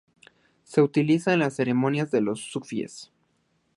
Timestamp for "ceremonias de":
1.57-2.21